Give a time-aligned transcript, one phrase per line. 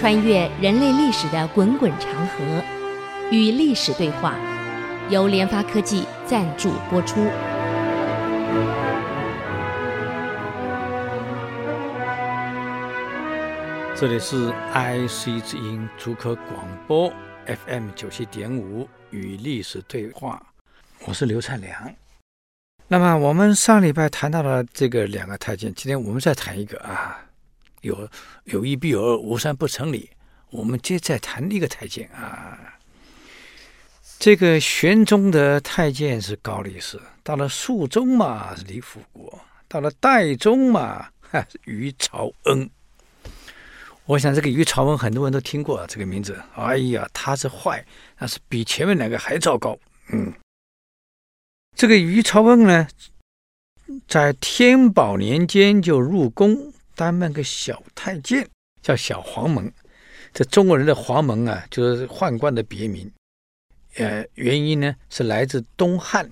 [0.00, 2.64] 穿越人类历史的滚滚长河，
[3.30, 4.34] 与历史对话，
[5.10, 7.16] 由联发科技赞助播出。
[13.94, 17.12] 这里是 IC 之音竹科广播
[17.66, 20.42] FM 九七点五，与历史对话，
[21.04, 21.94] 我是刘灿良。
[22.88, 27.20] 那么我们上礼拜谈到了这个两个太监，今天我们再谈一个啊。
[27.80, 28.08] 有
[28.44, 30.10] 有一必有二，无三不成礼。
[30.50, 32.58] 我们接着再谈一个太监啊，
[34.18, 42.68] 这个玄宗的太监是高力士，到了肃宗嘛是李辅国，到了代宗嘛哈于朝恩。
[44.06, 46.42] 我想这个于朝恩很多人都听过这个名字。
[46.56, 47.86] 哎呀，他是坏，
[48.18, 49.78] 但是比前面两个还糟糕。
[50.08, 50.32] 嗯，
[51.76, 52.88] 这个于朝恩呢，
[54.08, 56.72] 在天宝年间就入宫。
[57.00, 58.46] 担任个小太监，
[58.82, 59.72] 叫小黄门。
[60.34, 63.10] 这中国人的黄门啊，就是宦官的别名。
[63.94, 66.30] 呃，原因呢是来自东汉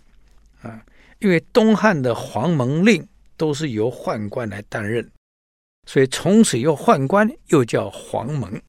[0.60, 0.84] 啊，
[1.20, 5.10] 因为东汉的黄门令都是由宦官来担任，
[5.86, 8.62] 所以从此又宦官又叫黄门。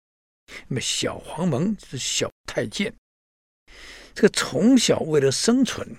[0.69, 2.93] 那么小黄门是小太监。
[4.15, 5.97] 这个从小为了生存，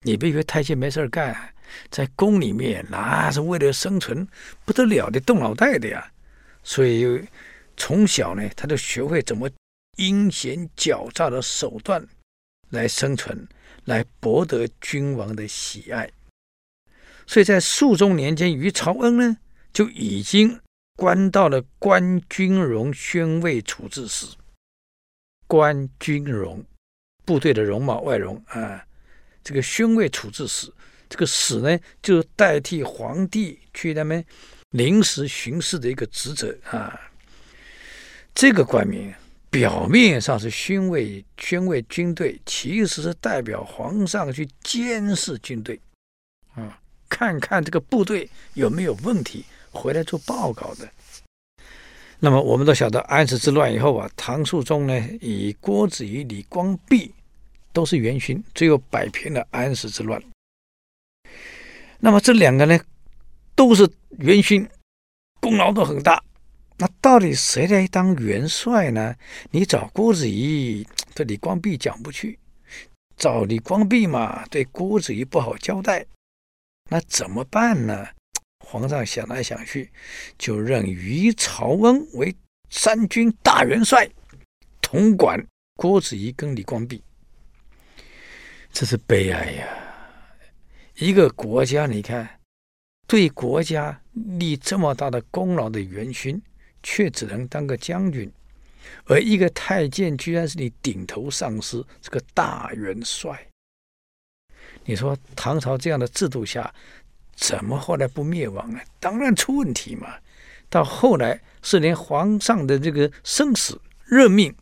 [0.00, 1.52] 你别以为太监没事干。
[1.90, 4.26] 在宫里面，那是为了生存，
[4.64, 6.12] 不得了的，动脑袋的呀。
[6.62, 7.24] 所以
[7.76, 9.48] 从小呢，他就学会怎么
[9.96, 12.06] 阴险狡诈的手段
[12.70, 13.46] 来生存，
[13.84, 16.10] 来博得君王的喜爱。
[17.26, 19.36] 所以在肃宗年间，于朝恩呢
[19.72, 20.60] 就已经
[20.96, 24.26] 官到了官军容宣慰处置使。
[25.46, 26.64] 官军容，
[27.24, 28.84] 部队的容貌外容啊，
[29.44, 30.72] 这个宣慰处置使。
[31.08, 34.24] 这个使呢，就代替皇帝去那边
[34.70, 37.00] 临时巡视的一个职责啊。
[38.34, 39.12] 这个官名
[39.48, 45.80] 表面上是宣慰宣慰军队，其实是代表皇上去监视军队
[46.54, 50.86] 啊，看看这个部队有没有问题，回来做报告的。
[52.18, 57.12] 那么我们都晓得安史之乱以后啊，唐肃宗呢以郭子仪、李光弼
[57.72, 60.22] 都是元勋，最后摆平了安史之乱。
[61.98, 62.78] 那么这两个呢，
[63.54, 64.68] 都是元勋，
[65.40, 66.22] 功劳都很大。
[66.78, 69.14] 那到底谁来当元帅呢？
[69.50, 72.36] 你找郭子仪，这李光弼讲不去；
[73.16, 76.04] 找李光弼嘛，对郭子仪不好交代。
[76.90, 78.06] 那怎么办呢？
[78.58, 79.90] 皇上想来想去，
[80.36, 82.34] 就任于朝恩为
[82.68, 84.06] 三军大元帅，
[84.82, 85.42] 统管
[85.76, 87.02] 郭子仪跟李光弼。
[88.70, 89.66] 这是悲哀呀！
[90.98, 92.40] 一个国家，你看，
[93.06, 94.00] 对国家
[94.38, 96.40] 立这么大的功劳的元勋，
[96.82, 98.26] 却只能当个将军；
[99.04, 103.46] 而一个太监，居然是你顶头上司，这个大元帅。
[104.86, 106.72] 你说唐朝这样的制度下，
[107.34, 108.80] 怎么后来不灭亡呢？
[108.98, 110.16] 当然出问题嘛。
[110.70, 114.52] 到后来是连皇上的这个生死任命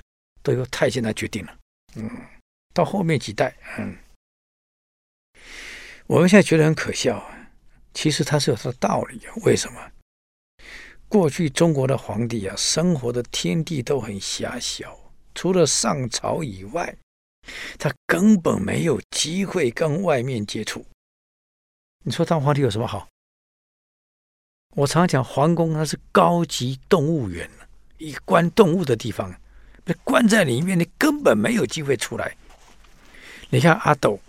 [0.42, 1.56] 都由太监来决定了。
[1.94, 2.10] 嗯，
[2.72, 3.96] 到后面几代，嗯。
[6.06, 7.50] 我们现在觉得很可笑啊，
[7.94, 9.32] 其实它是有它的道理啊。
[9.44, 9.90] 为什么？
[11.08, 14.98] 过去中国的皇帝啊，生活的天地都很狭小，
[15.34, 16.94] 除了上朝以外，
[17.78, 20.84] 他根本没有机会跟外面接触。
[22.02, 23.08] 你说当皇帝有什么好？
[24.76, 27.48] 我常常讲，皇宫它是高级动物园，
[27.96, 29.32] 一关动物的地方，
[29.84, 32.36] 被关在里面，你根本没有机会出来。
[33.48, 34.20] 你看阿斗。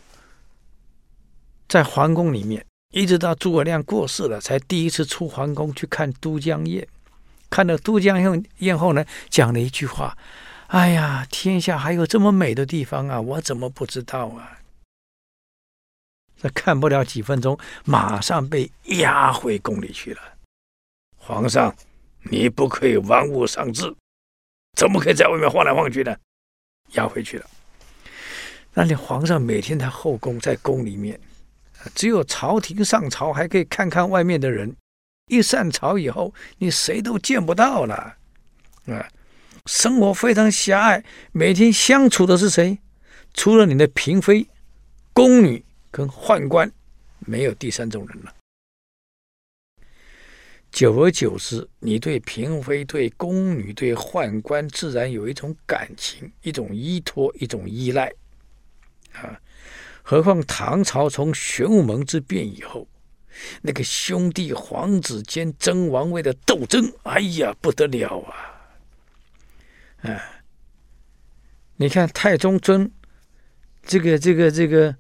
[1.67, 6.87] 在皇宫里面，一直到诸葛亮过世了，才第一次出皇宫去看都江堰。
[7.49, 8.17] 看到都江
[8.57, 10.17] 堰后呢，讲了一句话
[10.67, 14.59] ：“哎呀，天下还有这么美的地方啊，我怎么不知道啊？”
[16.41, 20.21] 这看不了几分钟，马上被押回宫里去了。
[21.17, 21.75] 皇上，
[22.23, 23.95] 你不可以玩物丧志，
[24.75, 26.15] 怎么可以在外面晃来晃去呢？
[26.91, 27.49] 押回去了。
[28.73, 31.19] 那你皇上每天在后宫，在宫里面。
[31.93, 34.75] 只有朝廷上朝还可以看看外面的人，
[35.27, 38.15] 一上朝以后，你谁都见不到了，
[38.87, 39.07] 啊，
[39.65, 42.79] 生活非常狭隘，每天相处的是谁？
[43.33, 44.47] 除了你的嫔妃、
[45.13, 46.71] 宫女跟宦官，
[47.19, 48.33] 没有第三种人了。
[50.71, 58.11] 久而久之，你对嫔妃、对宫女、对宦官，自然有一种感情，一种依托，一种依赖，
[59.13, 59.39] 啊。
[60.07, 62.87] 何况唐朝从玄武门之变以后，
[63.63, 70.07] 那个兄弟皇子间争王位的斗争，哎呀，不得了啊！
[70.07, 70.21] 啊，
[71.77, 72.91] 你看太宗尊
[73.81, 74.95] 这个这个这个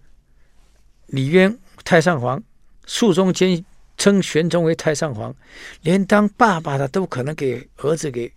[1.05, 2.43] 李渊太上皇，
[2.87, 3.63] 肃宗兼
[3.97, 5.35] 称玄宗为太上皇，
[5.81, 8.33] 连当爸爸的都可能给儿子给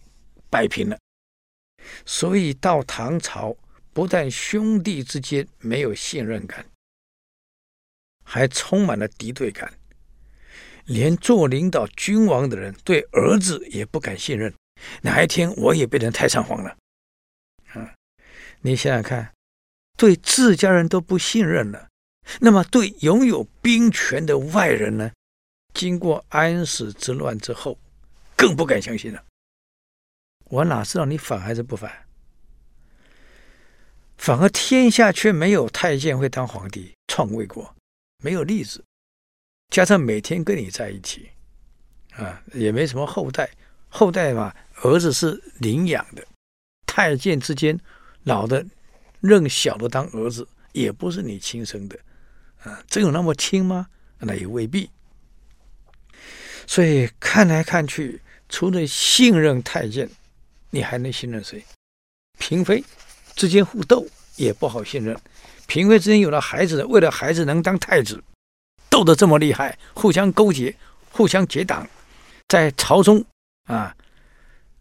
[0.51, 0.99] 摆平了。
[2.05, 3.57] 所以到唐朝，
[3.99, 6.65] 不但兄弟之间没有信任感，
[8.25, 9.77] 还充满了敌对感。
[10.85, 14.55] 连做领导君王的人对儿子也不敢信任。
[15.03, 16.77] 哪一天我也变成太上皇了？
[17.73, 17.93] 啊，
[18.61, 19.33] 你想想看，
[19.97, 21.89] 对自家人都不信任了，
[22.41, 25.11] 那么对拥有兵权的外人呢？
[25.75, 27.77] 经过安史之乱之后，
[28.37, 29.25] 更不敢相信了。
[30.45, 32.07] 我哪知道你反还是不反？
[34.19, 37.75] 反而天下却没有太监会当皇帝、创卫国，
[38.23, 38.85] 没有例子。
[39.71, 41.31] 加上每天跟你在一起，
[42.11, 43.49] 啊，也没什么后代，
[43.89, 46.27] 后代嘛，儿子是领养的。
[46.87, 47.79] 太监之间，
[48.25, 48.65] 老的
[49.21, 51.99] 认小的当儿子，也不是你亲生的，
[52.63, 53.87] 啊，真有那么亲吗？
[54.19, 54.91] 那也未必。
[56.67, 60.11] 所以看来看去，除了信任太监。
[60.71, 61.65] 你还能信任谁？
[62.39, 62.85] 嫔妃
[63.39, 64.05] 之间互斗
[64.35, 65.17] 也不好信任。
[65.69, 68.21] 嫔妃之间有了孩子，为了孩子能当太子，
[68.91, 70.75] 斗得这么厉害，互相勾结，
[71.13, 71.87] 互相结党，
[72.49, 73.25] 在朝中
[73.67, 73.95] 啊，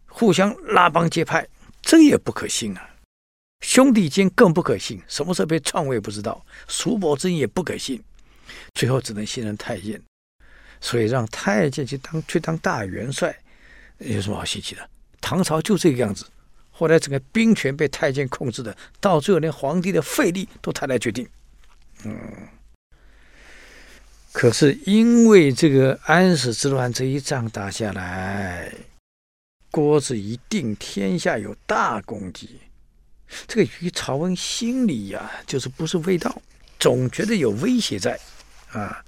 [0.06, 1.46] 互相拉帮结派，
[1.80, 2.90] 这也不可信啊。
[3.60, 8.02] 兄弟间更不可信，什么时候被篡位不知道，叔伯之间也不可信，
[8.74, 10.02] 最后只能信任太监。
[10.80, 13.36] 所以让太监去当去当大元帅，
[13.98, 14.90] 有什么好稀奇的？
[15.20, 16.24] 唐朝就这个样子，
[16.78, 21.28] 后来整个兵权被太监控制的，到最后连皇帝的废立都他来决定。
[22.04, 22.16] 嗯，
[24.30, 28.72] 可是因为这个安史之乱这一仗打下来，
[29.72, 32.60] 郭子仪定天下有大功绩，
[33.48, 36.40] 这个于朝文心里呀、就是不是味道，
[36.78, 38.16] 总觉得有威胁在
[38.70, 39.04] 啊。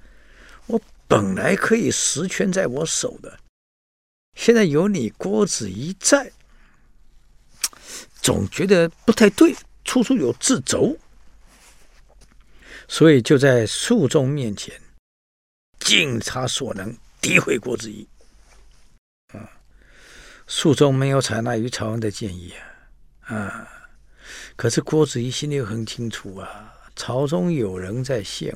[0.67, 3.39] 我本来可以实权在我手的。
[4.35, 6.29] 现在有你郭子仪在，
[8.21, 10.95] 总觉得不太对，处处有自轴，
[12.87, 14.79] 所以就在肃宗面前
[15.79, 18.07] 尽他所能诋毁郭子仪。
[19.33, 19.49] 啊，
[20.45, 22.53] 肃宗没有采纳于朝恩的建议
[23.21, 23.67] 啊，啊，
[24.55, 28.55] 可是郭子仪心里很清楚啊，朝中有人在陷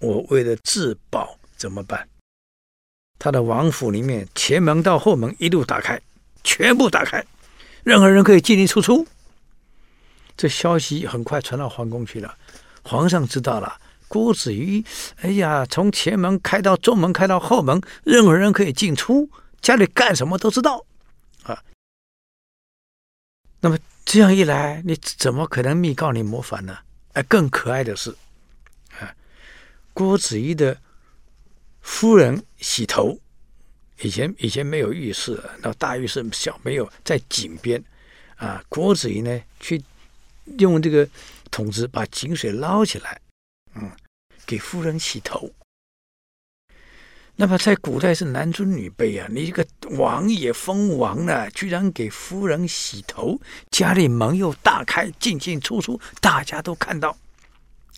[0.00, 2.08] 我，我为了自保怎么办？
[3.18, 6.00] 他的王府里面，前门到后门一路打开，
[6.42, 7.24] 全部打开，
[7.86, 9.06] 任何人可以进进出出。
[10.36, 12.36] 这消息很快传到皇宫去了，
[12.82, 13.80] 皇上知道了。
[14.08, 14.84] 郭子仪，
[15.20, 19.30] 哎呀，从前门开到中门，开到后门，任何人可以进出，
[19.60, 20.84] 家里干什么都知道
[21.44, 21.62] 啊。
[23.60, 26.76] 那么这样一来，你怎么可能密告你谋反呢？
[27.12, 28.10] 哎，更可爱的是，
[28.98, 29.14] 啊，
[29.94, 30.76] 郭子仪的。
[31.88, 33.16] 夫人洗头，
[34.02, 37.82] 以前以前没有浴室，那大浴室小没有在井边，
[38.36, 39.82] 啊，郭子仪呢去
[40.58, 41.08] 用这个
[41.50, 43.20] 桶子把井水捞起来，
[43.74, 43.90] 嗯，
[44.44, 45.50] 给夫人洗头。
[47.38, 57.16] 那么在古代是男尊女卑啊，你一个王爷封王了，居然给夫人洗头，家里门又大开，进进出出，大家都看到，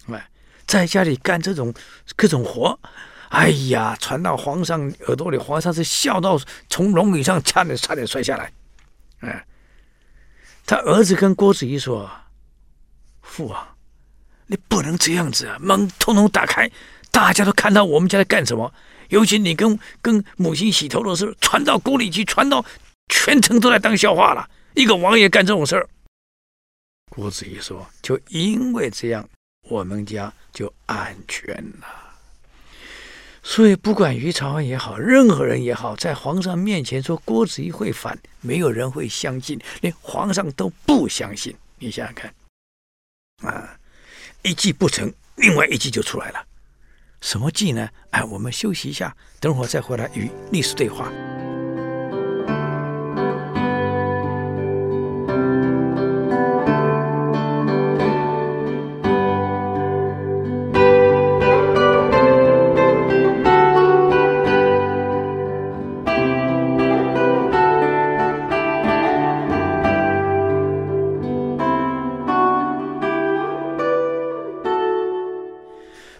[0.08, 0.30] 哎，
[0.66, 1.74] 在家里干这种
[2.16, 2.78] 各种活。
[3.28, 8.50] 哎呀，传到皇上耳朵里，皇上是笑到从龙椅上差点差点摔下来。
[9.20, 9.46] 哎，
[10.64, 12.10] 他儿子跟郭子仪说
[13.20, 13.76] ：“父王，
[14.46, 15.58] 你不能这样子啊！
[15.60, 16.70] 门通通打开，
[17.10, 18.72] 大家都看到我们家在干什么。
[19.10, 22.64] 尤其你跟跟母亲洗头的事传到宫里去，传到
[23.08, 24.48] 全城都在当笑话了。
[24.74, 25.86] 一个王爷干这种事儿。”
[27.10, 29.28] 郭子仪说：“就因为这样，
[29.68, 32.04] 我们家就安全了。”
[33.50, 41.56] 所以，不管于朝安也好，任何人也好，在皇上面前说郭子仪会反，没有人会相信，连皇上都不相信。
[41.78, 42.34] 你想想看，
[43.42, 43.74] 啊，
[44.42, 46.44] 一计不成，另外一计就出来了。
[47.22, 47.88] 什么计呢？
[48.10, 51.10] 哎，我们休息一下，等会儿再回来与历史对话。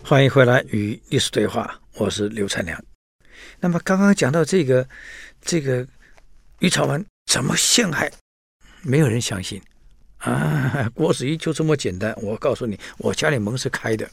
[0.09, 2.83] 欢迎回来与历史对话，我是刘灿良。
[3.61, 4.89] 那么刚刚讲到这个，
[5.43, 5.87] 这个
[6.61, 8.11] 于朝文怎么陷害
[8.81, 9.61] 没有人相信
[10.17, 10.91] 啊！
[10.95, 12.17] 郭子仪就这么简单。
[12.23, 14.11] 我告诉你，我家里门是开的，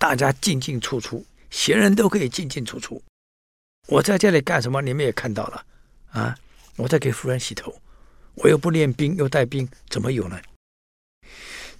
[0.00, 3.00] 大家进进出出，闲人都可以进进出出。
[3.86, 4.82] 我在这里干什么？
[4.82, 5.64] 你们也看到了
[6.10, 6.36] 啊！
[6.74, 7.72] 我在给夫人洗头，
[8.34, 10.40] 我又不练兵，又带兵，怎么有呢？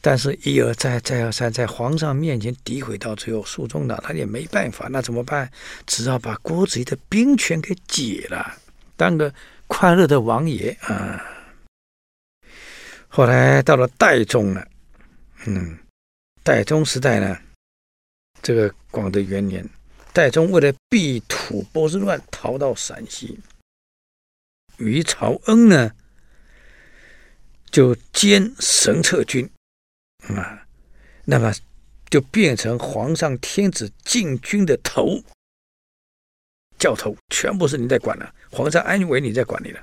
[0.03, 5.51] 但是，一而再，再而三，在皇上面前诋毁到最后，肃宗呢，他也没办法，那怎么办？
[5.87, 8.57] 只好把郭子仪的兵权给解了，
[8.97, 9.33] 当个
[9.67, 11.23] 快乐的王爷啊。
[13.09, 14.67] 后来到了代宗了，
[15.45, 15.79] 嗯，
[16.43, 17.37] 代宗时代呢，
[18.41, 19.69] 这个广德元年，
[20.15, 23.39] 代宗为了避吐蕃之乱，逃到陕西。
[24.79, 25.93] 于朝恩呢，
[27.71, 29.47] 就兼神策军。
[30.37, 30.67] 啊，
[31.25, 31.53] 那么
[32.09, 35.23] 就变成皇上天子禁军的头，
[36.79, 38.35] 教头，全部是你在管了。
[38.51, 39.83] 皇上安危，你在管理了。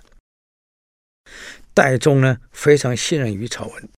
[1.73, 3.89] 戴宗呢，非常信任于朝文，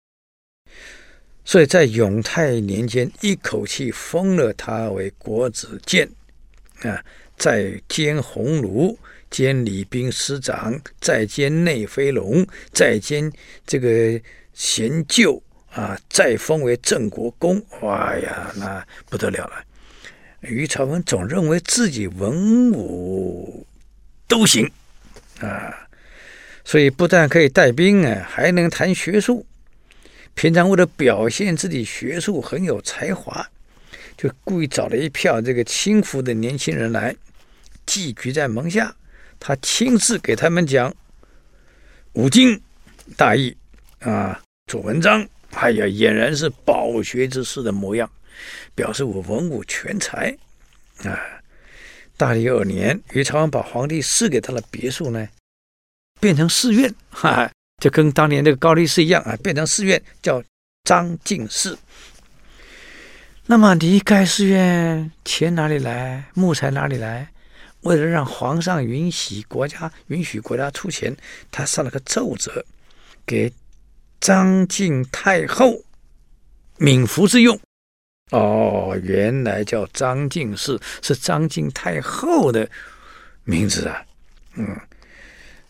[1.45, 6.11] 所以在永泰年间，一口气封了他为国子监，
[6.81, 7.05] 啊，
[7.37, 8.97] 再兼鸿胪，
[9.31, 13.33] 兼礼兵师长，再兼内飞龙，再兼
[13.67, 14.21] 这个
[14.53, 15.41] 贤旧。
[15.73, 19.65] 啊，再封为镇国公，哇呀，那不得了了。
[20.41, 23.67] 于朝文总认为自己文武
[24.27, 24.71] 都行
[25.41, 25.89] 啊，
[26.65, 29.45] 所以不但可以带兵啊，还能谈学术。
[30.35, 33.47] 平常为了表现自己学术很有才华，
[34.17, 37.15] 就故意找了一票这个轻浮的年轻人来
[37.85, 38.95] 寄居在门下，
[39.41, 40.95] 他亲自给他们讲
[42.13, 42.61] 五经
[43.17, 43.57] 大义
[43.99, 45.29] 啊，做文章。
[45.53, 48.09] 哎呀，俨然是饱学之士的模样，
[48.75, 50.37] 表示我文武全才
[51.03, 51.19] 啊！
[52.17, 55.29] 大历二年，于朝恩把皇帝赐给他的别墅呢，
[56.21, 57.51] 变成寺院， 哈，
[57.83, 60.43] 就跟当年那个高力士一样啊，变成寺院，叫
[60.85, 61.79] 张敬寺。
[63.47, 66.25] 那么离开寺院，钱哪里来？
[66.35, 67.29] 木材哪里来？
[67.81, 71.17] 为了让皇上允许国家允许国家出钱，
[71.51, 72.65] 他上了个奏折
[73.27, 73.53] 给。
[74.21, 75.83] 张敬太后
[76.79, 77.59] 冥服之用，
[78.31, 82.69] 哦，原来叫张敬氏，是张敬太后的
[83.45, 84.05] 名字啊。
[84.55, 84.77] 嗯，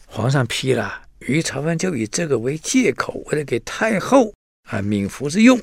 [0.07, 4.33] 皇上批了，于朝文就以这个为借口，为了给太后
[4.69, 5.61] 啊冥服之用，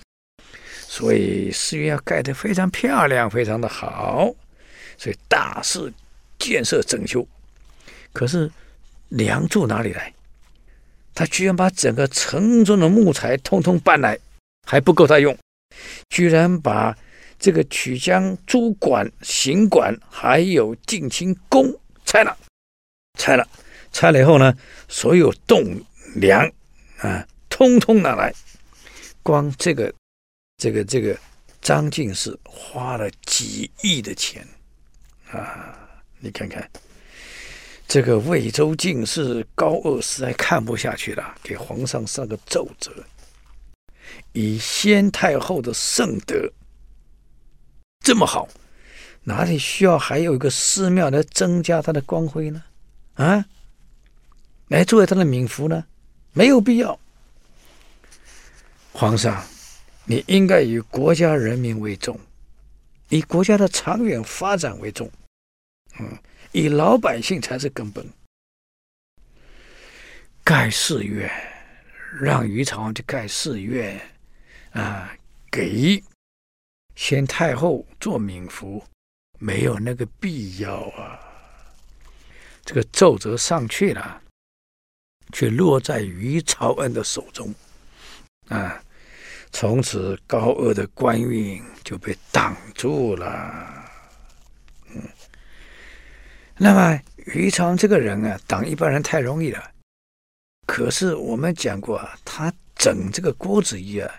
[0.87, 4.33] 所以寺院要盖得非常漂亮，非常的好，
[4.97, 5.91] 所以大肆
[6.37, 7.27] 建设整修。
[8.13, 8.49] 可是
[9.09, 10.13] 梁柱哪里来？
[11.15, 14.19] 他居然把整个城中的木材通通搬来，
[14.67, 15.35] 还不够他用，
[16.09, 16.95] 居然把
[17.39, 21.73] 这个曲江诸馆、行馆还有静清宫
[22.05, 22.37] 拆了，
[23.17, 23.47] 拆了，
[23.93, 24.53] 拆了以后呢，
[24.89, 25.81] 所有栋
[26.15, 26.51] 梁
[26.97, 28.33] 啊，通通拿来，
[29.23, 29.93] 光这个
[30.57, 31.17] 这个这个
[31.61, 34.45] 张敬寺花了几亿的钱
[35.31, 35.79] 啊，
[36.19, 36.69] 你看看。
[37.87, 42.91] 这个魏州进士高鶚实在看不下去了，给皇上上个奏折，
[44.33, 46.51] 以先太后的圣德
[47.99, 48.49] 这么好，
[49.23, 52.63] 哪里需要还有一个寺庙来增加他的光辉呢？
[53.13, 53.45] 啊，
[54.67, 55.85] 来作为他的冥服呢？
[56.33, 56.99] 没有必要。
[58.91, 59.45] 皇上，
[60.05, 62.19] 你应该以国家人民为重，
[63.09, 65.09] 以国家的长远发展为重。
[65.99, 66.17] 嗯。
[66.55, 68.07] 以老百姓才是根本。
[70.41, 71.29] 盖寺院，
[72.21, 73.99] 让于朝恩去盖寺院，
[74.71, 75.13] 啊，
[75.51, 76.01] 给
[76.95, 78.81] 先太后做冥福，
[79.37, 81.19] 没有那个必要啊。
[82.63, 84.21] 这个奏折上去了，
[85.33, 87.53] 却落在于朝恩的手中，
[88.47, 88.81] 啊，
[89.51, 93.84] 从此高鶚的官运就被挡住了。
[96.57, 99.71] 那么于朝恩这个人啊，挡一般人太容易了。
[100.65, 104.09] 可是我们讲过啊，他整这个郭子仪啊，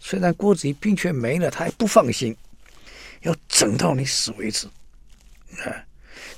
[0.00, 2.36] 虽然郭子仪兵权没了，他还不放心，
[3.22, 4.66] 要整到你死为止。
[5.66, 5.84] 啊，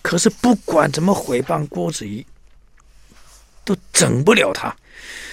[0.02, 2.26] 可是不管怎么毁谤郭子仪，
[3.64, 4.74] 都整不了他。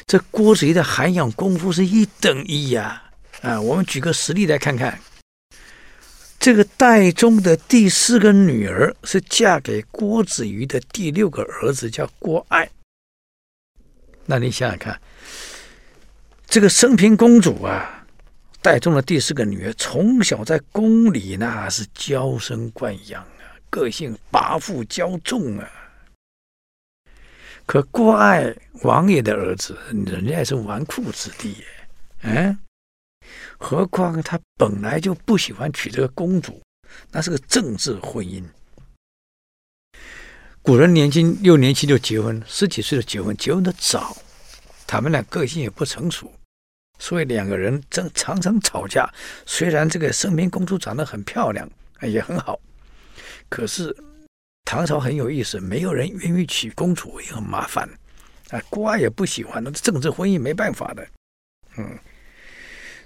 [0.05, 3.01] 这郭子仪的涵养功夫是一等一呀！
[3.41, 4.99] 啊，我们举个实例来看看。
[6.41, 12.67] 这个代宗的第四个女儿是嫁给郭子仪的第六个儿子，叫郭爱。
[14.25, 14.99] 那你想想看，
[16.47, 18.07] 这个升平公主啊，
[18.59, 25.69] 代宗的第四个女儿，从小在宫里那是娇生惯养啊，个性跋扈骄纵啊。
[27.67, 31.63] 可郭爱王爷的儿子，人家也是纨绔子弟，
[32.23, 32.57] 嗯，
[33.57, 36.61] 何况他本来就不喜欢娶这个公主，
[37.11, 38.43] 那是个政治婚姻。
[40.61, 44.15] 古人年轻六年轻就结婚，十几岁就结婚，结婚的早，
[44.85, 46.31] 他们俩个性也不成熟，
[46.99, 49.11] 所以两个人正常常吵架。
[49.45, 51.67] 虽然这个升平公主长得很漂亮，
[52.01, 52.59] 也很好，
[53.49, 53.95] 可是
[54.65, 57.89] 唐朝很有意思，没有人愿意娶公主，也很麻烦。
[58.51, 61.07] 啊，郭爱也不喜欢，那政治婚姻没办法的。
[61.77, 61.97] 嗯，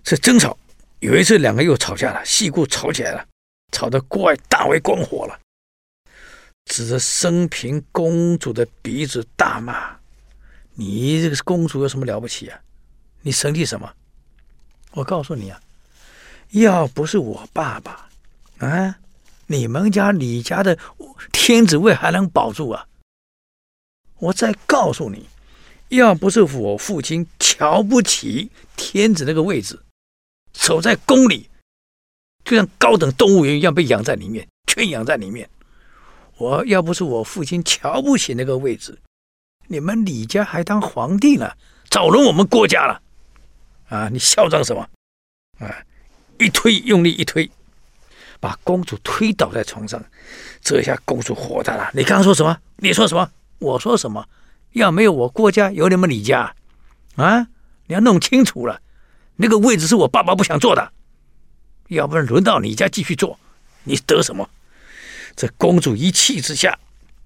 [0.05, 0.55] 这争吵，
[0.99, 3.27] 有一次两个又吵架了，戏故吵起来了，
[3.71, 5.39] 吵得郭爱大为光火了。
[6.65, 9.97] 指着升平公主的鼻子大骂
[10.75, 12.59] ：“你这个公主有什么了不起啊？
[13.23, 13.91] 你生气什么？
[14.91, 15.59] 我告诉你啊，
[16.51, 18.07] 要不是我爸爸
[18.59, 18.99] 啊，
[19.47, 20.77] 你们家李家的
[21.31, 22.87] 天子位还能保住啊？
[24.19, 25.27] 我再告诉你，
[25.89, 29.79] 要不是我父亲瞧不起天子那个位置，
[30.55, 31.49] 守在宫里，
[32.43, 35.47] 就像高等动物园一样被养在里面，圈养在里面。”
[36.37, 38.99] 我要不是我父亲瞧不起那个位置，
[39.67, 41.49] 你们李家还当皇帝呢，
[41.89, 43.01] 早轮我们郭家了。
[43.87, 44.85] 啊，你嚣张什么？
[45.59, 45.73] 啊，
[46.37, 47.49] 一推，用力一推，
[48.41, 50.03] 把公主推倒在床上。
[50.59, 51.89] 这下公主火大了。
[51.93, 52.57] 你刚刚说什么？
[52.79, 53.31] 你说什么？
[53.59, 54.27] 我说什么？
[54.73, 56.53] 要没有我郭家，有你们李家，
[57.15, 57.47] 啊，
[57.87, 58.81] 你要弄清楚了。
[59.37, 60.91] 那个位置是我爸爸不想坐的，
[61.89, 63.39] 要不然轮到你家继续坐，
[63.83, 64.49] 你得什么？
[65.35, 66.79] 这公主一气之下，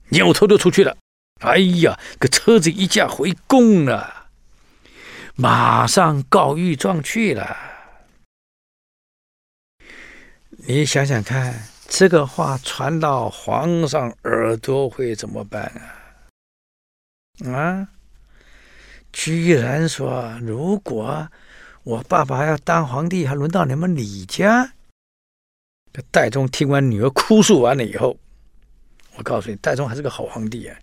[0.09, 0.97] 扭头就出去了。
[1.41, 4.27] 哎呀，个车子一驾回宫了，
[5.35, 7.55] 马上告御状去了。
[10.67, 15.63] 你想想看，这个话传到皇上耳朵会怎么办
[17.45, 17.53] 啊？
[17.53, 17.87] 啊，
[19.13, 21.29] 居然说，如果
[21.83, 24.73] 我爸爸要当皇帝，还轮到你们李家？
[26.11, 28.17] 戴宗听完女儿哭诉完了以后，
[29.15, 30.79] 我告诉你，戴宗还是个好皇帝啊！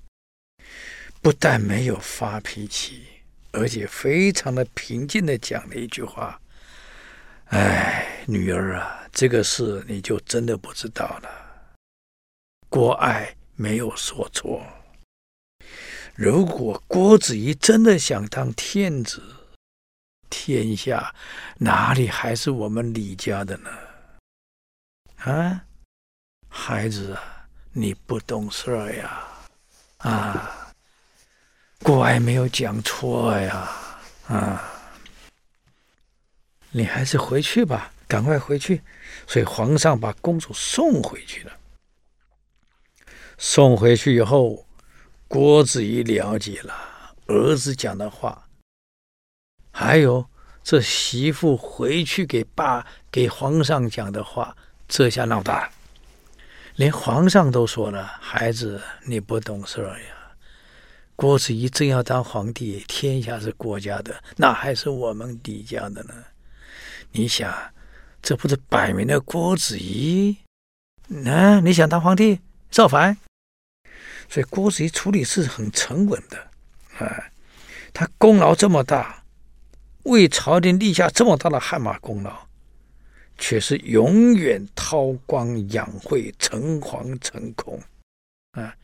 [1.23, 3.05] 不但没有发脾气，
[3.53, 6.41] 而且非常的平静的讲了一句话
[7.51, 11.31] ：“哎，女儿啊，这个事你就真的不知道了。
[12.69, 14.63] 郭爱没有说错。
[16.15, 19.23] 如果郭子仪真的想当天子，
[20.29, 21.15] 天下
[21.59, 23.71] 哪里还是我们李家的呢？”
[25.25, 25.65] 啊，
[26.49, 29.27] 孩子啊，你不懂事儿呀！
[29.99, 30.73] 啊，
[31.83, 33.69] 郭爱没有讲错呀！
[34.29, 34.63] 啊，
[36.71, 38.83] 你还是回去吧，赶快回去。
[39.27, 41.53] 所以皇上把公主送回去了。
[43.39, 44.67] 送回去以后，
[45.27, 46.75] 郭子仪了解了
[47.27, 48.46] 儿子讲的话，
[49.79, 50.25] 还有
[50.65, 54.57] 这媳妇回去给爸、给皇上讲的话。
[54.89, 55.71] 这下闹大了，
[56.77, 60.07] 连皇上都说了：“孩子，你不懂事儿呀！
[61.15, 66.15] 郭子仪真要当皇帝，天下是国家的，那还是我们李家的呢？
[67.11, 67.53] 你想，
[68.23, 70.39] 这不是摆明了郭子仪？
[71.27, 73.19] 啊，你想当皇帝造反？
[74.31, 76.39] 所以郭子仪处理事很沉稳的
[77.05, 77.25] 啊，
[77.93, 79.25] 他功劳这么大，
[80.07, 82.33] 为朝廷立下这么大的汗马功劳。”
[83.39, 87.79] 却是永远韬光养晦、诚惶诚恐
[88.53, 88.75] 啊！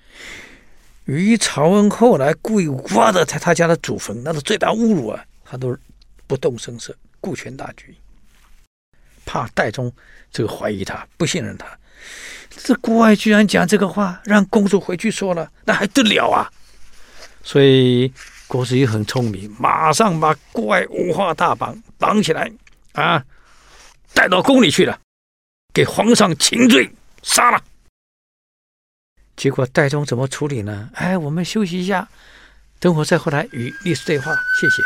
[1.07, 5.25] 于朝恩后来故意挖的他他家的祖坟，那是最大侮辱啊！
[5.43, 5.75] 他都
[6.27, 7.97] 不动声色，顾全大局，
[9.25, 9.91] 怕戴宗
[10.31, 11.67] 这个怀疑他，不信任他。
[12.51, 16.53] 这郭爱居然讲这个话，让公主回去说了，那还得了啊！
[17.43, 18.13] 所以
[18.53, 22.53] 郭子仪很聪明，马上把怪五花大绑绑起来
[22.93, 23.25] 啊！
[24.13, 25.01] 带到宫里去了，
[25.73, 27.59] 给皇上请罪，杀了。
[29.37, 30.91] 结果戴宗怎么处理呢？
[30.93, 32.07] 哎，我们休息一下，
[32.79, 34.35] 等会再回来与历史对话。
[34.61, 34.83] 谢谢。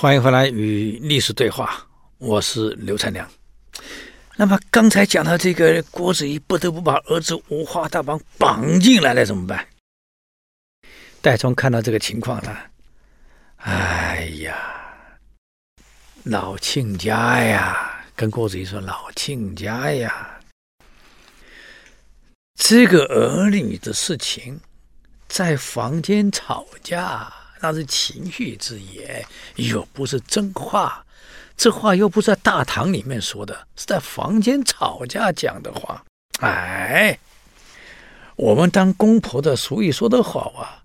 [0.00, 1.86] 欢迎回来与历史对话，
[2.16, 3.30] 我是刘灿良。
[4.34, 9.68] 那么刚才讲到这个郭子仪不得不把儿子五花大绑绑进来了，怎么办？
[11.20, 12.70] 戴宗看到这个情况了，
[13.56, 14.56] 哎呀，
[16.22, 20.40] 老亲家呀，跟郭子仪说：“老亲家呀，
[22.54, 24.58] 这个儿女的事情，
[25.28, 29.24] 在房间吵架，那是情绪之言，
[29.56, 31.04] 又不是真话。
[31.56, 36.02] 这话又不是在大堂里面说的，是在房间吵架讲的话。
[36.40, 37.18] 哎，
[38.36, 40.82] 我们当公婆的俗语说得好啊，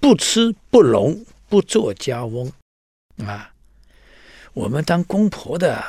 [0.00, 2.52] 不吃不聋不做家翁
[3.24, 3.52] 啊。”
[4.52, 5.84] 我们当公婆的，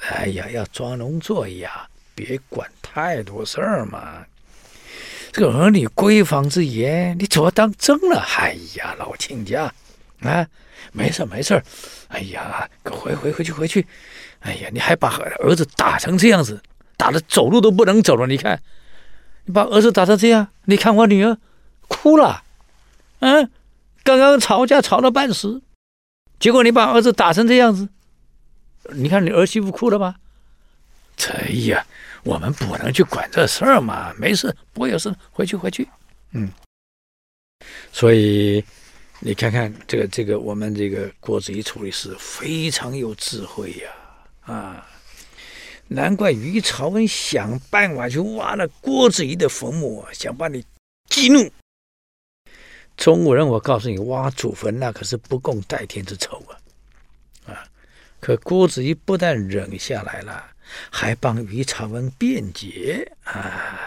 [0.00, 4.26] 哎呀，要装聋作哑，别管太多事儿嘛。
[5.32, 8.20] 这个儿女闺房之言，你总要当真了。
[8.38, 9.72] 哎呀，老亲家，
[10.20, 10.46] 啊，
[10.92, 11.62] 没事没事。
[12.08, 13.86] 哎呀，回回回去回去。
[14.40, 16.60] 哎呀，你还把儿子打成这样子，
[16.96, 18.26] 打得走路都不能走了。
[18.26, 18.60] 你看，
[19.44, 21.38] 你把儿子打成这样，你看我女儿
[21.86, 22.42] 哭了。
[23.20, 23.50] 嗯，
[24.02, 25.62] 刚刚吵架吵了半死，
[26.40, 27.88] 结果你把儿子打成这样子。
[28.92, 30.16] 你看你儿媳妇哭了吧？
[31.28, 31.86] 哎呀，
[32.22, 35.88] 我们不能去管这事儿嘛，没事，不会有事，回去回去。
[36.32, 36.50] 嗯，
[37.92, 38.64] 所以
[39.20, 43.90] 你看看这个这个，我们这个郭子仪处理是非常有智慧呀！
[44.52, 44.86] 啊，
[45.88, 50.64] 难怪于朝恩想办法去挖了郭子仪的坟墓，想把你
[51.08, 51.50] 激怒。
[52.96, 56.52] 中国人，我告诉你，挖祖坟那可是不共戴天之仇啊
[57.52, 57.64] 啊！
[58.20, 60.44] 可郭子仪不但忍下来了，
[60.90, 63.78] 还帮于朝文辩解啊！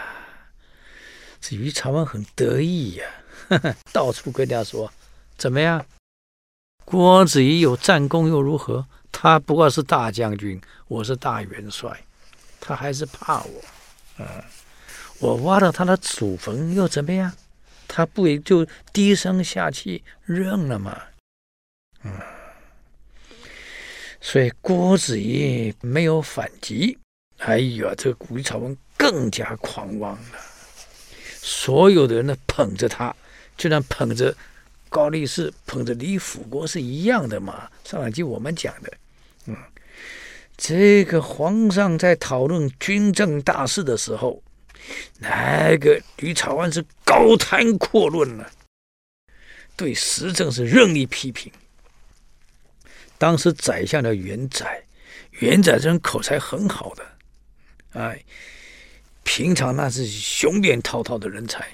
[1.40, 3.06] 这于朝文很得意呀、
[3.48, 4.92] 啊， 到处跟人家说
[5.36, 5.84] ：“怎么样？
[6.84, 8.86] 郭子仪有战功又如何？
[9.12, 12.04] 他不过是大将军，我是大元帅，
[12.60, 14.22] 他还是怕我。
[14.22, 14.44] 啊，
[15.20, 17.32] 我挖了他的祖坟又怎么样？
[17.86, 21.00] 他不也就低声下气认了吗？
[22.02, 22.12] 嗯。”
[24.26, 26.96] 所以郭子仪没有反击，
[27.36, 30.38] 哎呀，这个于朝文更加狂妄了。
[31.42, 33.14] 所有的人呢捧着他，
[33.58, 34.34] 就像捧着
[34.88, 37.68] 高力士、捧着李辅国是一样的嘛。
[37.84, 38.92] 上两集我们讲的，
[39.44, 39.54] 嗯，
[40.56, 44.42] 这个皇上在讨论军政大事的时候，
[45.18, 48.50] 那个吕朝文是高谈阔论了，
[49.76, 51.52] 对时政是任意批评。
[53.18, 54.84] 当时宰相的元载，
[55.40, 57.06] 元载这人口才很好的，
[57.92, 58.22] 哎，
[59.22, 61.66] 平常那是雄辩滔滔的人才，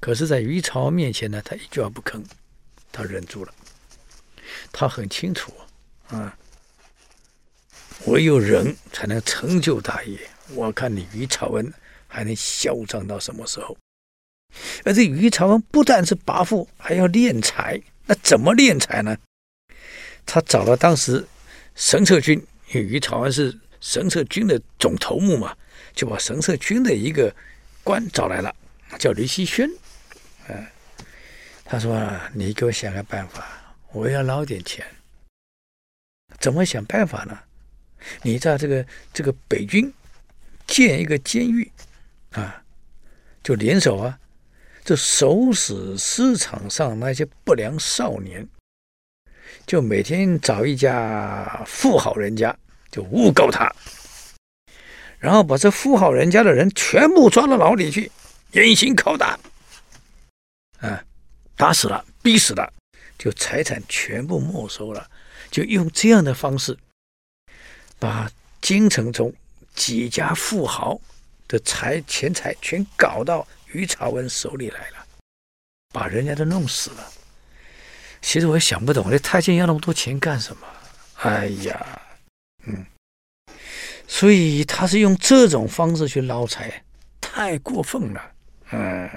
[0.00, 2.22] 可是，在于朝面前呢，他一句话不吭，
[2.92, 3.52] 他忍住了。
[4.72, 5.52] 他很清楚
[6.08, 6.36] 啊，
[8.06, 10.18] 唯有忍才能成就大业。
[10.54, 11.72] 我看你于朝文
[12.06, 13.76] 还能嚣张到什么时候？
[14.84, 19.16] 而这于朝文不但是跋扈，还要敛财，那怎么敛财呢？
[20.26, 21.24] 他找了当时
[21.76, 22.36] 神策军，
[22.72, 25.56] 因为于朝安是神策军的总头目嘛，
[25.94, 27.34] 就把神策军的一个
[27.84, 28.54] 官找来了，
[28.98, 29.70] 叫閭西轩。
[30.48, 30.66] 嗯，
[31.64, 34.84] 他说：“你给我想个办法，我要捞点钱。
[36.40, 37.38] 怎么想办法呢？
[38.22, 39.92] 你在这个这个北军
[40.66, 41.70] 建一个监狱
[42.32, 42.62] 啊，
[43.42, 44.18] 就联手啊，
[44.84, 48.46] 就收死市场上那些不良少年。”
[49.64, 52.56] 就每天找一家富豪人家，
[52.90, 53.72] 就诬告他，
[55.18, 58.10] 然后把这富豪人家的人全部抓到牢里去，
[58.52, 59.38] 严刑拷打，
[60.80, 61.02] 啊，
[61.56, 62.72] 打死了，逼死了，
[63.18, 65.08] 就财产全部没收了，
[65.50, 66.76] 就用这样的方式，
[67.98, 69.32] 把京城中
[69.74, 71.00] 几家富豪
[71.48, 75.06] 的财钱财全搞到于朝文手里来了，
[75.92, 77.12] 把人家都弄死了。
[78.26, 80.66] 其实我也想不懂，这太监要那么多钱干什么？
[81.22, 82.00] 哎呀，
[82.66, 82.84] 嗯，
[84.08, 86.82] 所以他是用这种方式去捞财，
[87.20, 88.32] 太过分了。
[88.72, 89.08] 嗯，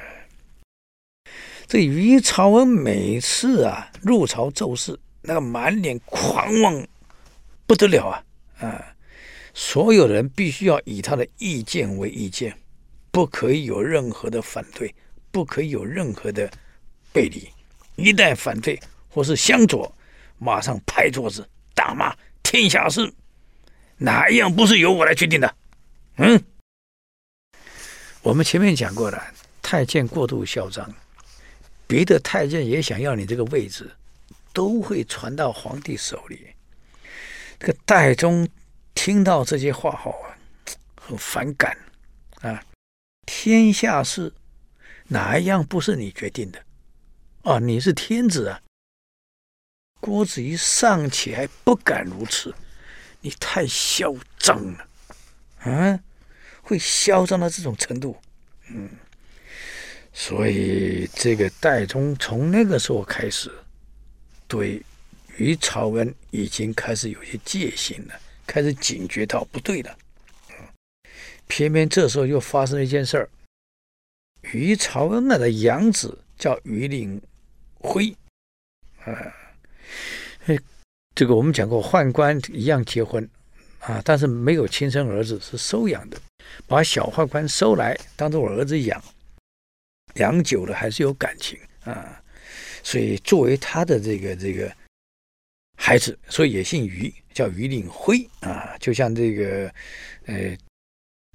[1.65, 6.87] 这于朝文每次啊入朝奏事，那个满脸狂妄
[7.65, 8.23] 不得了啊！
[8.59, 8.95] 啊，
[9.55, 12.55] 所有人必须要以他的意见为意见，
[13.09, 14.93] 不可以有任何的反对，
[15.31, 16.47] 不可以有任何的
[17.11, 17.49] 背离。
[17.95, 19.93] 一旦反对，或是相左，
[20.37, 23.11] 马上拍桌子大骂：“天下事
[23.97, 25.55] 哪一样不是由我来决定的？”
[26.17, 26.41] 嗯，
[28.21, 29.21] 我们前面讲过了，
[29.61, 30.93] 太监过度嚣张，
[31.87, 33.89] 别的太监也想要你这个位置，
[34.53, 36.47] 都会传到皇帝手里。
[37.57, 38.47] 这个戴宗
[38.93, 40.35] 听到这些话后啊，
[41.01, 41.77] 很反感
[42.41, 42.63] 啊！
[43.25, 44.33] 天下事
[45.07, 46.63] 哪一样不是你决定的？
[47.43, 48.61] 啊，你是天子啊！
[49.99, 52.55] 郭子仪尚且还不敢如此，
[53.19, 54.87] 你太嚣张了，
[55.59, 55.99] 啊，
[56.61, 58.17] 会嚣张到这种程度，
[58.69, 58.89] 嗯，
[60.13, 63.51] 所以这个戴宗从那个时候开始，
[64.47, 64.81] 对
[65.35, 69.97] 于朝恩已经开始有些戒心了，开始警觉到不对了，
[71.47, 73.29] 偏偏这时候又发生了一件事儿，
[74.53, 77.21] 于朝恩的养子叫于令
[77.81, 78.15] 辉，
[79.03, 79.35] 啊。
[81.15, 83.27] 这个我们讲过，宦官一样结婚
[83.79, 86.17] 啊，但是没有亲生儿子，是收养的，
[86.65, 89.03] 把小宦官收来当做儿子养，
[90.15, 92.21] 养久了还是有感情啊，
[92.83, 94.73] 所以作为他的这个这个
[95.77, 99.69] 孩子，所以也姓于，叫于令辉啊，就像这个
[100.25, 100.57] 呃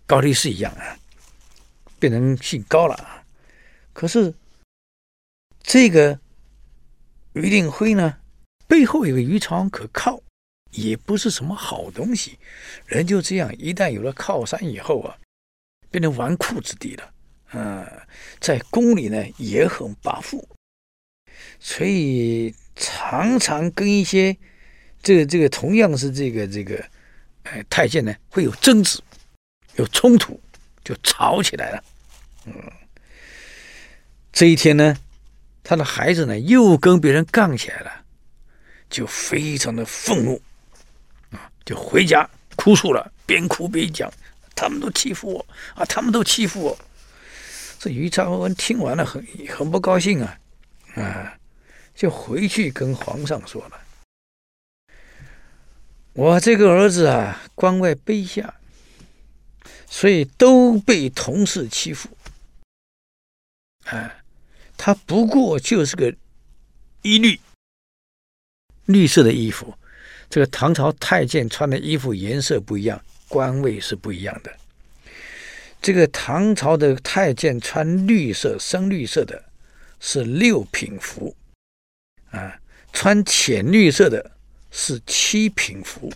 [0.06, 0.96] 高力士一样啊，
[1.98, 3.22] 变成姓高了啊。
[3.92, 4.32] 可是
[5.62, 6.18] 这个
[7.34, 8.16] 于令辉呢？
[8.74, 10.20] 背后有个于朝恩可靠，
[10.72, 12.36] 也不是什么好东西。
[12.86, 15.16] 人就这样，一旦有了靠山以后啊，
[15.92, 17.08] 变成纨绔子弟了。
[17.52, 17.86] 嗯，
[18.40, 20.44] 在宫里呢也很跋扈，
[21.60, 24.36] 所以常常跟一些
[25.00, 26.84] 这个这个同样是这个这个
[27.44, 29.00] 哎太监呢会有争执，
[29.76, 30.40] 有冲突，
[30.82, 31.84] 就吵起来了。
[32.46, 32.52] 嗯，
[34.32, 34.96] 这一天呢，
[35.62, 38.03] 他的孩子呢又跟别人杠起来了。
[38.94, 40.40] 就非常的愤怒，
[41.32, 44.08] 啊，就回家哭诉了，边哭边讲，
[44.54, 46.78] 他们都欺负我啊，他们都欺负我。
[47.80, 50.38] 这于朝文听完了很很不高兴啊，
[50.94, 51.36] 啊，
[51.92, 53.80] 就回去跟皇上说了，
[56.12, 58.54] 我这个儿子啊，官位卑下，
[59.88, 62.08] 所以都被同事欺负，
[63.86, 64.22] 啊，
[64.76, 66.14] 他不过就是个
[67.02, 67.40] 一律。
[68.86, 69.74] 绿色的衣服，
[70.28, 74.52] 这个唐朝太监穿的衣服颜色不一样，官位是不一样的。
[75.80, 79.44] 这个唐朝的太监穿绿色、深绿色的，
[80.00, 81.36] 是六品服，
[82.30, 82.58] 啊，
[82.92, 84.32] 穿浅绿色的
[84.70, 86.12] 是七品服。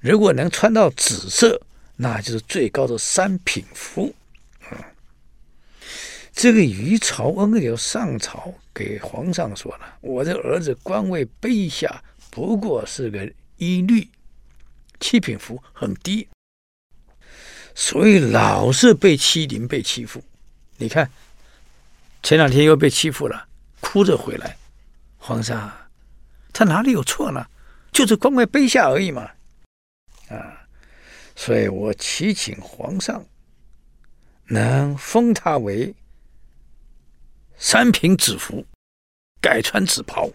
[0.00, 1.60] 如果能穿到紫色，
[1.96, 4.14] 那就是最高的三品服。
[6.34, 14.08] 这个于朝恩就上朝给皇上说了：“我这儿子官位卑下，不过是个一律，
[14.98, 16.26] 七品服很低，
[17.74, 20.24] 所以老是被欺凌、被欺负。
[20.78, 21.10] 你看，
[22.22, 23.46] 前两天又被欺负了，
[23.80, 24.56] 哭着回来。
[25.18, 25.70] 皇上，
[26.52, 27.46] 他哪里有错呢？
[27.92, 29.30] 就是官位卑下而已嘛。
[30.28, 30.66] 啊，
[31.36, 33.22] 所以我祈请皇上
[34.46, 35.94] 能封他为。”
[37.64, 38.66] 三品紫服，
[39.40, 40.28] 改穿紫袍。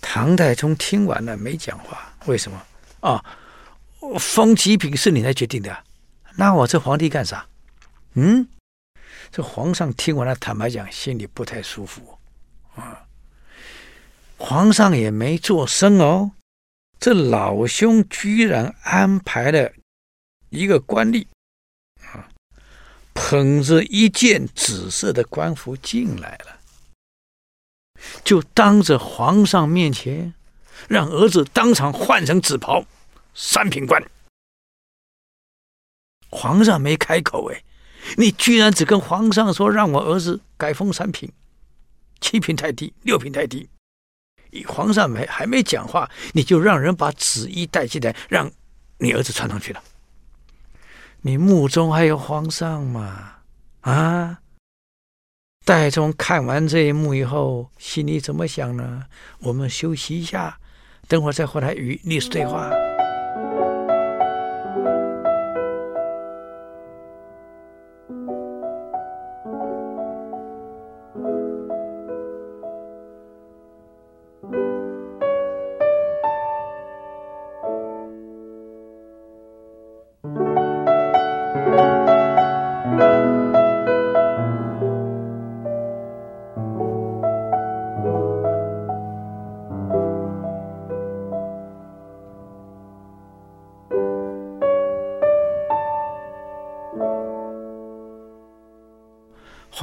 [0.00, 2.62] 唐太宗听完了没讲话，为什么？
[3.00, 3.24] 啊，
[4.20, 5.76] 封几品是你来决定的，
[6.36, 7.44] 那我这皇帝干啥？
[8.12, 8.46] 嗯，
[9.32, 12.16] 这皇上听完了，坦白讲，心里不太舒服
[12.76, 13.04] 啊。
[14.38, 16.30] 皇上也没做声哦，
[17.00, 19.72] 这老兄居然安排了
[20.50, 21.26] 一个官吏。
[23.14, 26.60] 捧着一件紫色的官服进来了，
[28.22, 30.34] 就当着皇上面前，
[30.88, 32.84] 让儿子当场换成紫袍，
[33.34, 34.02] 三品官。
[36.28, 37.62] 皇上没开口，哎，
[38.16, 41.30] 你居然只跟皇上说让我儿子改封三品，
[42.20, 43.68] 七品太低，六品太低。
[44.66, 48.50] 皇上没还没讲话，你就让人把紫衣带进来，让
[48.98, 49.82] 你儿子穿上去了。
[51.26, 53.36] 你墓中还有皇上吗？
[53.80, 54.40] 啊！
[55.64, 59.04] 戴宗看完这一幕以后，心里怎么想呢？
[59.40, 60.58] 我们休息一下，
[61.08, 62.70] 等会儿再回来与历史对话。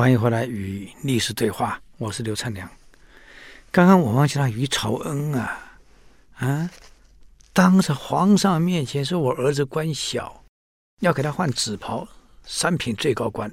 [0.02, 2.68] 欢迎回来与历史对话，我是刘灿良。
[3.70, 5.78] 刚刚我忘记了于朝恩啊，
[6.38, 6.72] 啊，
[7.54, 10.44] 当着皇上面前说我儿子官小，
[11.02, 12.08] 要给他换紫袍，
[12.44, 13.52] 三品最高官，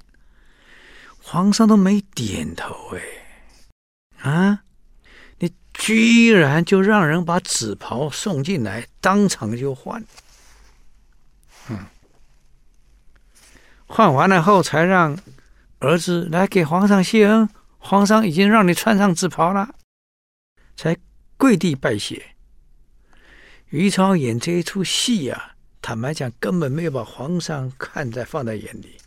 [1.22, 2.96] 皇上都没点头
[4.22, 4.62] 哎，啊，
[5.40, 10.02] 你居然就让人把紫袍送进来，当场就换。
[11.68, 11.84] 嗯，
[13.86, 15.14] 换完了后才让
[15.80, 17.48] 儿子来给皇上谢恩。
[17.80, 19.76] 皇上已经让你穿上紫袍了，
[20.76, 20.96] 才
[21.36, 22.34] 跪地拜谢。
[23.68, 28.98] 于超演这一出戏呀，坦白讲，根本没有把皇上看在放在眼里。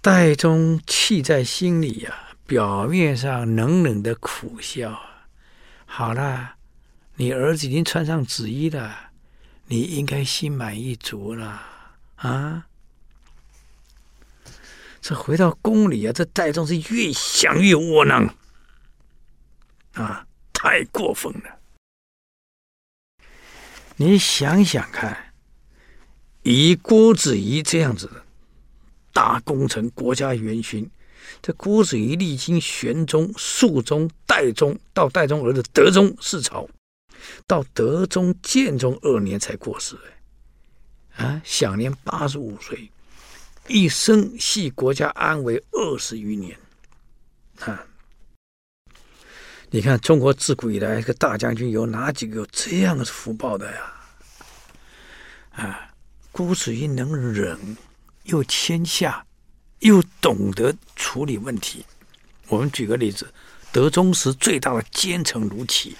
[0.00, 2.14] 戴宗气在心里呀，
[2.46, 4.98] 表面上冷冷的苦笑。
[5.84, 6.54] 好了，
[7.16, 9.10] 你儿子已经穿上紫衣了，
[9.66, 11.60] 你应该心满意足了
[12.16, 12.66] 啊。
[15.08, 18.34] 这回到宫里啊，这戴宗是越想越窝囊
[19.92, 21.60] 啊，太过分了！
[23.94, 25.32] 你想想看，
[26.42, 28.24] 以郭子仪这样子的
[29.12, 30.90] 大功臣、国家元勋，
[31.40, 36.68] 这郭子仪历经玄宗、肃宗、代宗，到代宗儿子德宗世朝，
[37.46, 39.96] 到德宗建中二年才过世，
[41.14, 42.90] 啊，享年八十五岁。
[43.68, 46.56] 一生系国家安危二十余年，
[47.60, 47.84] 啊！
[49.70, 53.92] 你看中国自古以来，这个大将军有哪几个有这样的福报的呀？
[55.50, 55.90] 啊，
[56.30, 57.76] 郭子仪能忍，
[58.24, 59.26] 又谦下，
[59.80, 61.84] 又懂得处理问题。
[62.46, 63.26] 我们举个例子，
[63.72, 65.94] 德宗时最大的奸臣卢杞，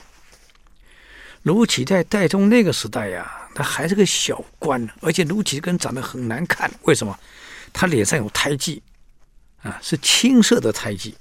[1.43, 7.19] 卢杞在代宗那个时代呀，他还是个小官，而且卢杞这个人长得很难看，为什么？
[7.79, 8.83] 他脸上有胎记，
[9.59, 11.15] 啊，是青色的胎记，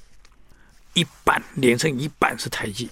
[0.94, 2.89] 一半脸上一半是胎记，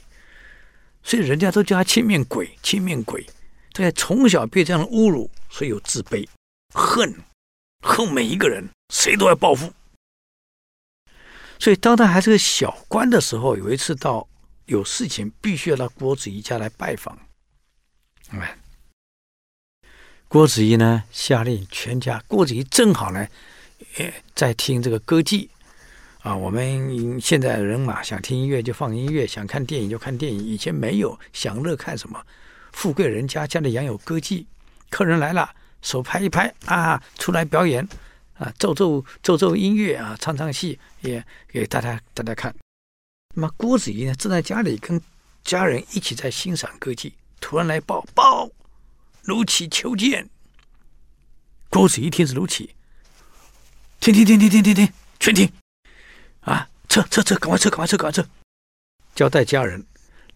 [1.02, 3.26] 所以人家都叫他青面鬼，青面鬼。
[3.72, 6.28] 他从小被这样的侮辱，所以有自卑、
[6.74, 7.16] 恨，
[7.82, 9.72] 恨每一个人，谁都要报复。
[11.58, 14.28] 所以当他还是个小官的时候，有一次到
[14.66, 17.18] 有事情，必须要到郭子仪家来拜访。
[18.32, 18.42] 嗯，
[20.28, 23.26] 郭子仪呢，下令全家，郭子仪正好呢。
[24.34, 25.48] 在听这个歌妓
[26.22, 30.44] 啊，我们现在人嘛，想听音乐就放音乐，想看电影就看电影。
[30.44, 32.20] 以前没有享乐看什么，
[32.72, 34.46] 富贵人家家里养有歌妓，
[34.90, 37.88] 客人来了，手拍一拍啊，出来表演
[38.36, 42.56] 啊，奏奏奏奏音乐啊，唱唱戏也给大家大家看。
[43.36, 45.02] 那么郭子仪呢，正在家里跟
[45.44, 48.50] 家人一起在欣赏歌妓，突然来报报，
[49.24, 50.30] 卢杞求见。
[51.70, 52.70] 郭子仪听是卢杞。
[54.04, 55.50] 停停停停停停停，全停！
[56.42, 58.28] 啊，撤撤撤，赶快撤，赶快撤，赶快撤！
[59.16, 59.82] 交代家人，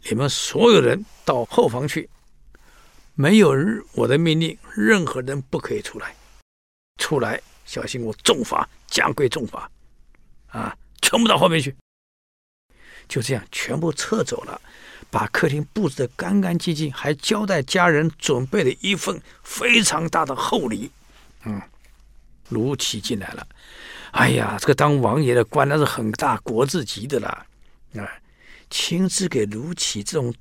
[0.04, 2.10] 你们所有人到后房去，
[3.16, 3.54] 没有
[3.92, 6.16] 我的命令，任何人不可以出来。
[6.96, 9.70] 出来，小心我重罚，加贵重罚！
[10.48, 11.76] 啊，全部到后面去。
[13.10, 14.62] 就这样，全部撤走了，
[15.10, 20.90] 把客厅布置的干干净净，还交代家人准备了一份非常大的厚礼。
[21.44, 21.62] 嗯。
[22.50, 23.48] 卢杞进来了，
[24.12, 27.46] 哎呀，这个当王爷的官那是很大国字级的啦，
[27.96, 28.08] 啊，
[28.70, 30.34] 亲自给卢杞这种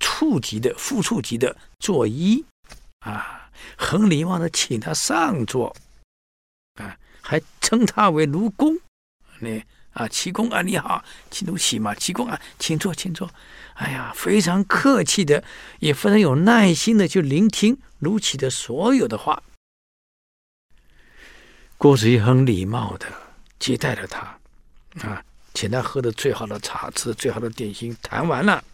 [0.00, 2.42] 处级的副处级的作揖，
[3.00, 5.76] 啊，很礼貌的请他上座，
[6.76, 8.78] 啊，还称他为卢公，
[9.40, 9.62] 你
[9.92, 13.28] 啊，齐公啊，你好，请卢杞嘛，齐公啊，请坐，请坐，
[13.74, 15.44] 哎呀，非常客气的，
[15.80, 19.42] 也非常有耐心的去聆听卢杞的所有的话。
[21.78, 23.06] 郭子仪很礼貌的
[23.60, 24.36] 接待了他，
[25.06, 27.96] 啊，请他喝的最好的茶，吃的最好的点心。
[28.02, 28.64] 谈完了，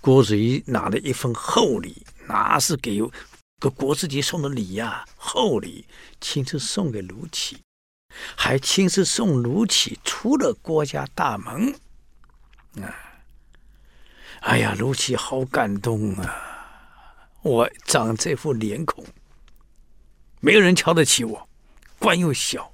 [0.00, 3.00] 郭子仪拿了一份厚礼，那是给
[3.58, 5.84] 个国子监送的礼呀，厚礼，
[6.20, 7.56] 亲自送给卢杞，
[8.36, 11.74] 还亲自送卢杞出了郭家大门。
[12.80, 12.94] 啊，
[14.42, 16.44] 哎呀，卢杞好感动啊！
[17.42, 19.04] 我长这副脸孔，
[20.38, 21.47] 没有人瞧得起我。
[21.98, 22.72] 官又小，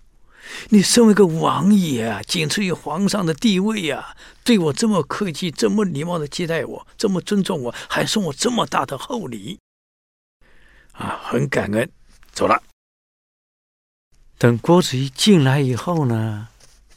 [0.68, 9.58] 你身为个王爷啊，仅次于皇上的地位呀，啊，对我这么客气，这么礼貌的接待我，这么尊重我，还送我这么大的厚礼，
[10.92, 11.90] 啊，很感恩。
[12.32, 12.62] 走了。
[14.36, 16.48] 等郭子仪进来以后呢，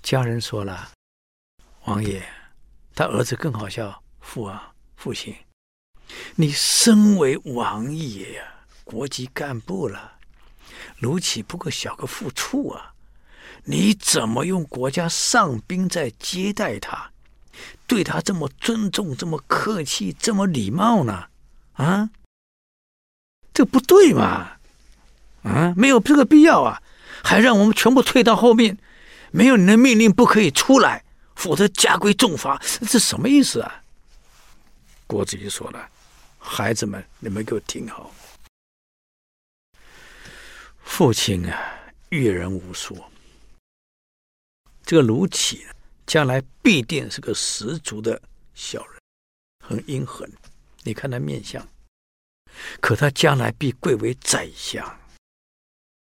[0.01, 0.89] 家人说了，
[1.85, 2.27] 王爷，
[2.95, 5.35] 他儿子更好笑，父啊，父亲，
[6.35, 8.43] 你身为王爷呀，
[8.83, 10.16] 国级干部了。
[10.99, 12.93] 卢杞不过小个副处啊，
[13.63, 17.11] 你怎么用国家上宾在接待他，
[17.85, 21.27] 对他这么尊重、这么客气、这么礼貌呢？
[21.73, 22.09] 啊，
[23.53, 24.57] 这不对嘛！
[25.43, 26.81] 啊，没有这个必要啊！
[27.23, 28.77] 还让我们全部退到后面，
[29.31, 31.03] 没有你的命令不可以出来。
[31.35, 32.59] 否则加规重罚。
[32.89, 33.83] 这什么意思啊？
[35.05, 35.87] 郭子仪说了
[36.39, 38.11] ：“孩子们，你们给我听好。
[40.89, 42.97] 父亲啊，阅人无数。
[44.81, 45.63] 这个卢杞
[46.07, 48.19] 将来必定是个十足的
[48.55, 49.01] 小人，
[49.63, 50.27] 很阴狠。
[50.83, 51.67] 你看他面相，
[52.81, 54.99] 可他将来必贵为宰相，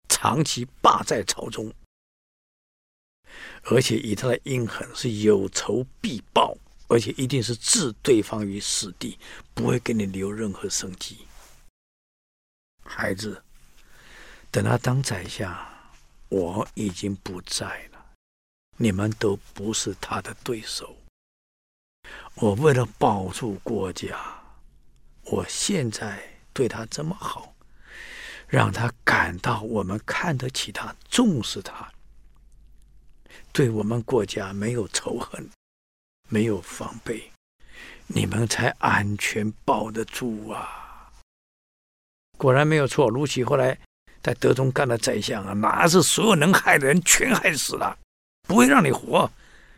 [0.09, 1.75] 长期霸在朝中，
[3.65, 6.57] 而且以他的阴狠，是有仇必报。”
[6.87, 9.19] 而且一定是置对方于死地，
[9.55, 11.27] 不会给你留任何生机。
[12.85, 13.43] 孩子，
[14.55, 15.53] 等他当宰相，
[16.29, 18.07] 我已经不在了，
[18.77, 20.97] 你们都不是他的对手。
[22.37, 24.17] 我为了保住国家，
[25.25, 27.53] 我现在对他这么好，
[28.47, 31.91] 让他感到我们看得起他，重视他，
[33.53, 35.51] 对我们国家没有仇恨。
[36.29, 37.33] 没有防备，
[38.07, 41.13] 你们才安全保得住啊！
[42.39, 43.79] 果然没有错，卢杞后来
[44.25, 47.95] 在德宗干了宰相啊，哪是所有能害的人全害死了？
[48.49, 49.31] 不会让你活，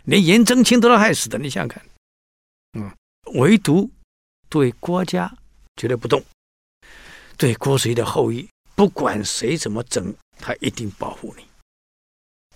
[0.05, 1.37] 连颜真卿都要害死的。
[1.37, 1.85] 你想想看，
[2.75, 2.91] 嗯，
[3.35, 3.91] 唯独
[4.49, 5.37] 对郭家
[5.75, 6.25] 绝对不动，
[7.37, 11.45] 对郭子仪的后裔，不管谁怎么整，他一定保护你。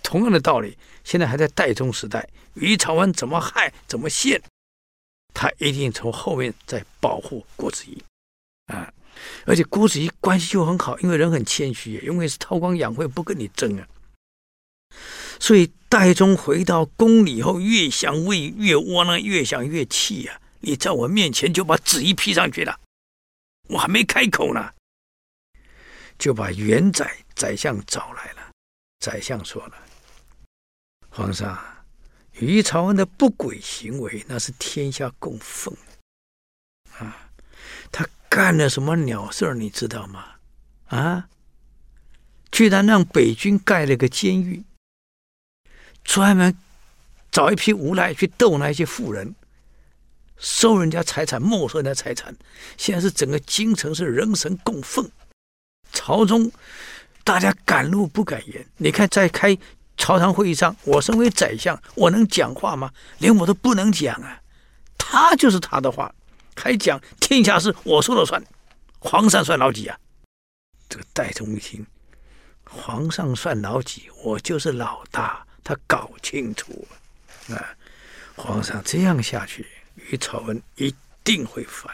[0.01, 4.41] 同样的道理，现在还在代宗时代，于朝文怎么害怎么陷，
[5.33, 8.01] 他一定从后面在保护郭子仪
[8.67, 8.93] 啊！
[9.45, 13.87] 而且郭子仪关系就很好，因为人很谦虚，因为是韬光养晦，不跟你争啊。
[15.39, 20.41] 所以代宗回到宫里以后，越想越越窝囊，越想越气呀、啊！
[20.59, 22.79] 你在我面前就把旨意批上去了，
[23.69, 24.71] 我还没开口呢，
[26.19, 28.51] 就把元宰宰相找来了。
[28.99, 29.73] 宰相说了。
[31.09, 31.59] 皇上，
[32.33, 35.75] 于朝恩的不轨行为，那是天下共愤
[36.99, 37.30] 啊！
[38.31, 40.23] 干了什么鸟事儿，你知道吗？
[40.87, 41.27] 啊！
[42.49, 44.63] 居然让北军盖了个监狱，
[46.01, 46.55] 专门
[47.29, 49.35] 找一批无赖去斗那些富人，
[50.37, 52.33] 收人家财产，没收人家财产。
[52.77, 55.11] 现在是整个京城是人神共愤，
[55.91, 56.49] 朝中
[57.25, 58.65] 大家敢怒不敢言。
[58.77, 59.57] 你看，在开。
[59.97, 62.91] 朝堂会议上，我身为宰相，我能讲话吗？
[63.19, 64.41] 连我都不能讲啊！
[64.97, 66.15] 他就是他的话，
[66.55, 68.41] 还讲天下事我说了算，
[68.99, 69.97] 皇上算老几啊？
[70.89, 71.85] 这个戴宗一听，
[72.65, 74.09] 皇上算老几？
[74.23, 76.87] 我就是老大，他搞清楚
[77.49, 77.75] 啊！
[78.35, 80.93] 皇上这样下去，于朝文一
[81.23, 81.93] 定会烦，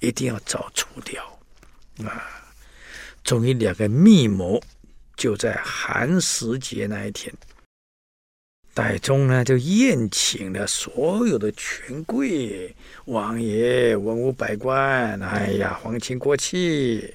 [0.00, 1.24] 一定要早除掉
[2.04, 2.26] 啊！
[3.22, 4.62] 终于两个密谋。
[5.16, 7.32] 就在寒食节那一天，
[8.74, 15.22] 戴宗呢就宴请了所有的权贵、王爷、文武百官。
[15.22, 17.14] 哎呀，皇亲国戚。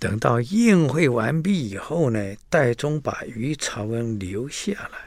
[0.00, 4.98] 等到宴会完毕以后呢，戴宗把于朝文留下来，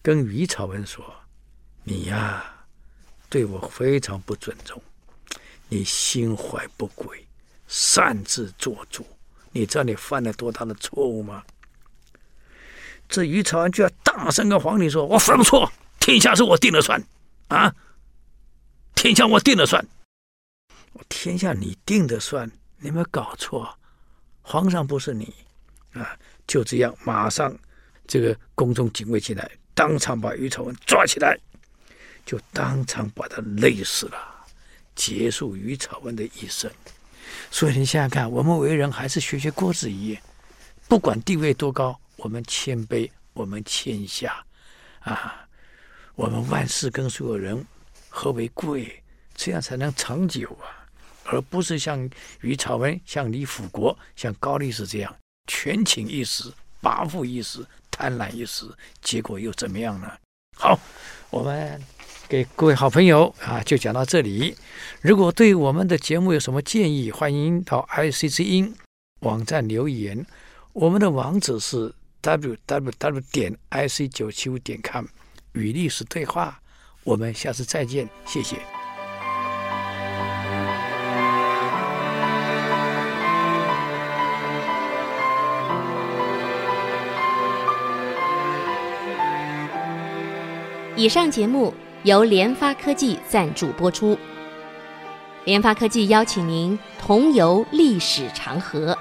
[0.00, 1.04] 跟于朝文说
[1.84, 2.64] ：“你呀，
[3.28, 4.82] 对我非常不尊重，
[5.68, 7.22] 你心怀不轨，
[7.68, 9.04] 擅自做主。”
[9.52, 11.44] 你知道你犯了多大的错误吗？
[13.10, 17.02] 这于朝文就要大声跟皇帝说：“我犯了错，天下是我定的算，
[17.48, 17.74] 啊，
[18.94, 19.84] 天下我定的算，
[21.08, 22.48] 天下你定的算，
[22.78, 23.76] 你有没有搞错？
[24.42, 25.34] 皇上不是你
[25.92, 27.56] 啊！”就这样，马上
[28.06, 31.38] 这个宫中警卫进来，当场把于朝文抓起来，
[32.24, 34.18] 就当场把他勒死了，
[34.94, 36.70] 结束于朝文的一生。
[37.50, 40.18] 所以你想想看，我们为人还是学学郭子仪，
[40.88, 44.44] 不管地位多高，我们谦卑，我们谦下，
[45.00, 45.48] 啊，
[46.14, 47.64] 我们万事跟所有人
[48.08, 49.02] 和为贵，
[49.34, 50.84] 这样才能长久啊，
[51.24, 52.08] 而不是像
[52.42, 55.16] 于朝文、像李辅国、像高力士这样
[55.46, 56.52] 权倾一时、
[56.82, 58.66] 跋扈一时、贪婪一时，
[59.00, 60.12] 结果又怎么样呢？
[60.56, 60.78] 好，
[61.30, 61.82] 我们。
[62.28, 64.56] 给各位好朋友啊，就讲到这里。
[65.00, 68.72] 如果对我们的节目有什么建议，欢迎到 IC 之音
[69.22, 70.24] 网站留言。
[70.72, 71.92] 我们的网址是
[72.22, 75.06] www 点 ic 九七五点 com，
[75.52, 76.60] 与历史对话。
[77.04, 78.56] 我们下次再见，谢谢。
[90.96, 91.74] 以上节目。
[92.04, 94.18] 由联发科技赞助播出。
[95.44, 98.96] 联发科技邀请您同游历史长河，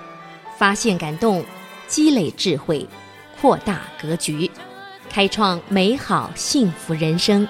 [0.58, 1.46] 发现感动，
[1.88, 2.86] 积累智慧，
[3.40, 4.50] 扩大格局。
[5.10, 7.48] 开创美好幸福人生。